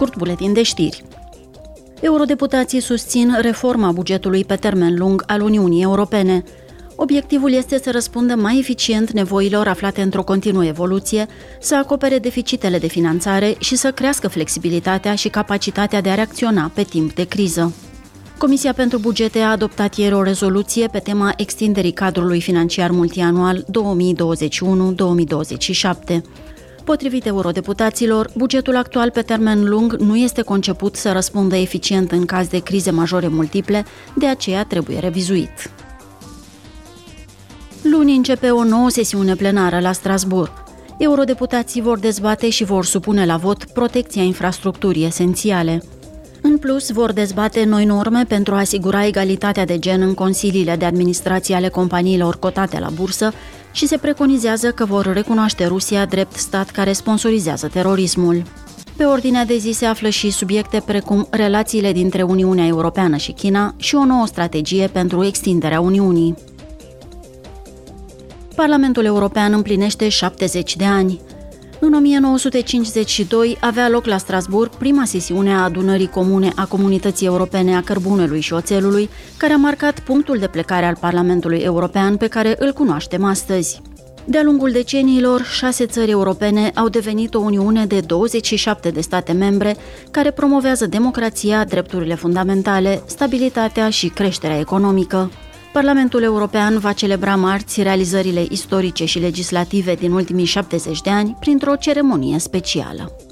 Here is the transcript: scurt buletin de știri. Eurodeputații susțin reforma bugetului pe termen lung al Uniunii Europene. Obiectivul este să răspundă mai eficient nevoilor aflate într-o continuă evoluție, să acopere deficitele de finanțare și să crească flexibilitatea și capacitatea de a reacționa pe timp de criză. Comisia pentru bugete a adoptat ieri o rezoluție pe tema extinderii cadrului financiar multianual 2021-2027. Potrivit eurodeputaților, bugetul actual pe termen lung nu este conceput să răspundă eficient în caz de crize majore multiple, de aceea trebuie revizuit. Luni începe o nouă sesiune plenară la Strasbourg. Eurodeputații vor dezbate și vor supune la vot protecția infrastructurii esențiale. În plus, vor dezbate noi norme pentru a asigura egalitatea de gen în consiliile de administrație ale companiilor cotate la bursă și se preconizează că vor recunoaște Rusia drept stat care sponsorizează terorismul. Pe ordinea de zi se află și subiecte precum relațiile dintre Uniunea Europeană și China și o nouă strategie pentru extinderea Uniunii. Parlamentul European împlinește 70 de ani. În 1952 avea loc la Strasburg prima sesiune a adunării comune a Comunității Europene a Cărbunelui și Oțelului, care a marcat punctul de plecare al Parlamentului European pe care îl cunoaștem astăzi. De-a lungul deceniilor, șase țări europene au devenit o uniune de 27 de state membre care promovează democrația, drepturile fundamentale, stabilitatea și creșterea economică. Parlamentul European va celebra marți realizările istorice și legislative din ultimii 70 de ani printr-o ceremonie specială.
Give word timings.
scurt 0.00 0.18
buletin 0.18 0.52
de 0.52 0.62
știri. 0.62 1.04
Eurodeputații 2.00 2.80
susțin 2.80 3.36
reforma 3.40 3.92
bugetului 3.92 4.44
pe 4.44 4.54
termen 4.54 4.94
lung 4.98 5.22
al 5.26 5.40
Uniunii 5.40 5.82
Europene. 5.82 6.44
Obiectivul 6.96 7.52
este 7.52 7.78
să 7.78 7.90
răspundă 7.90 8.34
mai 8.34 8.58
eficient 8.58 9.10
nevoilor 9.10 9.66
aflate 9.66 10.02
într-o 10.02 10.22
continuă 10.22 10.64
evoluție, 10.64 11.26
să 11.60 11.76
acopere 11.76 12.18
deficitele 12.18 12.78
de 12.78 12.86
finanțare 12.86 13.54
și 13.58 13.76
să 13.76 13.90
crească 13.90 14.28
flexibilitatea 14.28 15.14
și 15.14 15.28
capacitatea 15.28 16.00
de 16.00 16.10
a 16.10 16.14
reacționa 16.14 16.70
pe 16.74 16.82
timp 16.82 17.14
de 17.14 17.24
criză. 17.24 17.74
Comisia 18.38 18.72
pentru 18.72 18.98
bugete 18.98 19.38
a 19.38 19.50
adoptat 19.50 19.94
ieri 19.94 20.14
o 20.14 20.22
rezoluție 20.22 20.86
pe 20.86 20.98
tema 20.98 21.32
extinderii 21.36 21.92
cadrului 21.92 22.40
financiar 22.40 22.90
multianual 22.90 23.64
2021-2027. 26.14 26.20
Potrivit 26.90 27.26
eurodeputaților, 27.26 28.30
bugetul 28.36 28.76
actual 28.76 29.10
pe 29.10 29.22
termen 29.22 29.68
lung 29.68 29.96
nu 29.96 30.16
este 30.16 30.42
conceput 30.42 30.96
să 30.96 31.12
răspundă 31.12 31.56
eficient 31.56 32.12
în 32.12 32.24
caz 32.24 32.48
de 32.48 32.58
crize 32.58 32.90
majore 32.90 33.28
multiple, 33.28 33.84
de 34.14 34.26
aceea 34.26 34.64
trebuie 34.64 34.98
revizuit. 34.98 35.70
Luni 37.82 38.16
începe 38.16 38.50
o 38.50 38.64
nouă 38.64 38.88
sesiune 38.88 39.34
plenară 39.34 39.80
la 39.80 39.92
Strasbourg. 39.92 40.52
Eurodeputații 40.98 41.80
vor 41.80 41.98
dezbate 41.98 42.48
și 42.48 42.64
vor 42.64 42.84
supune 42.84 43.26
la 43.26 43.36
vot 43.36 43.64
protecția 43.64 44.22
infrastructurii 44.22 45.06
esențiale. 45.06 45.82
În 46.42 46.58
plus, 46.58 46.90
vor 46.90 47.12
dezbate 47.12 47.64
noi 47.64 47.84
norme 47.84 48.24
pentru 48.28 48.54
a 48.54 48.58
asigura 48.58 49.06
egalitatea 49.06 49.64
de 49.64 49.78
gen 49.78 50.02
în 50.02 50.14
consiliile 50.14 50.76
de 50.76 50.84
administrație 50.84 51.54
ale 51.54 51.68
companiilor 51.68 52.38
cotate 52.38 52.78
la 52.78 52.88
bursă 52.94 53.32
și 53.72 53.86
se 53.86 53.96
preconizează 53.96 54.70
că 54.70 54.84
vor 54.84 55.12
recunoaște 55.12 55.66
Rusia 55.66 56.04
drept 56.04 56.36
stat 56.36 56.70
care 56.70 56.92
sponsorizează 56.92 57.68
terorismul. 57.68 58.42
Pe 58.96 59.04
ordinea 59.04 59.44
de 59.44 59.56
zi 59.56 59.70
se 59.70 59.84
află 59.84 60.08
și 60.08 60.30
subiecte 60.30 60.82
precum 60.86 61.26
relațiile 61.30 61.92
dintre 61.92 62.22
Uniunea 62.22 62.66
Europeană 62.66 63.16
și 63.16 63.32
China 63.32 63.74
și 63.76 63.94
o 63.94 64.04
nouă 64.04 64.26
strategie 64.26 64.86
pentru 64.86 65.24
extinderea 65.24 65.80
Uniunii. 65.80 66.34
Parlamentul 68.54 69.04
European 69.04 69.52
împlinește 69.52 70.08
70 70.08 70.76
de 70.76 70.84
ani. 70.84 71.20
În 71.82 71.92
1952 71.94 73.56
avea 73.60 73.88
loc 73.88 74.04
la 74.04 74.16
Strasburg 74.16 74.70
prima 74.70 75.04
sesiune 75.04 75.52
a 75.52 75.62
adunării 75.62 76.08
comune 76.08 76.52
a 76.54 76.66
Comunității 76.66 77.26
Europene 77.26 77.76
a 77.76 77.82
Cărbunelui 77.82 78.40
și 78.40 78.52
Oțelului, 78.52 79.08
care 79.36 79.52
a 79.52 79.56
marcat 79.56 80.00
punctul 80.00 80.38
de 80.38 80.46
plecare 80.46 80.86
al 80.86 80.96
Parlamentului 81.00 81.58
European 81.58 82.16
pe 82.16 82.26
care 82.26 82.56
îl 82.58 82.72
cunoaștem 82.72 83.24
astăzi. 83.24 83.82
De-a 84.24 84.42
lungul 84.42 84.70
deceniilor, 84.70 85.42
șase 85.42 85.86
țări 85.86 86.10
europene 86.10 86.70
au 86.74 86.88
devenit 86.88 87.34
o 87.34 87.38
uniune 87.38 87.86
de 87.86 88.00
27 88.00 88.90
de 88.90 89.00
state 89.00 89.32
membre 89.32 89.76
care 90.10 90.30
promovează 90.30 90.86
democrația, 90.86 91.64
drepturile 91.64 92.14
fundamentale, 92.14 93.02
stabilitatea 93.06 93.90
și 93.90 94.08
creșterea 94.08 94.58
economică. 94.58 95.30
Parlamentul 95.72 96.22
European 96.22 96.78
va 96.78 96.92
celebra 96.92 97.36
marți 97.36 97.82
realizările 97.82 98.46
istorice 98.50 99.04
și 99.04 99.18
legislative 99.18 99.94
din 99.94 100.12
ultimii 100.12 100.44
70 100.44 101.00
de 101.00 101.10
ani 101.10 101.36
printr-o 101.40 101.76
ceremonie 101.76 102.38
specială. 102.38 103.29